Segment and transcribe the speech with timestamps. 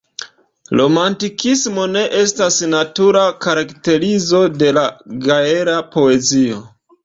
[0.77, 4.89] Romantikismo ne estas natura karakterizo de la
[5.31, 6.63] gaela poezio.